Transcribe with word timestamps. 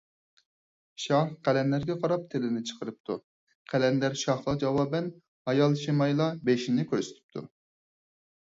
شاھ 1.03 1.27
قەلەندەرگە 1.47 1.95
قاراپ 2.05 2.23
تىلىنى 2.31 2.61
چىقىرىپتۇ، 2.69 3.17
قەلەندەر 3.75 4.17
شاھقا 4.23 4.57
جاۋابەن 4.65 5.13
ھايالشىمايلا 5.51 6.31
بېشىنى 6.51 6.91
كۆرسىتىپتۇ. 6.95 7.49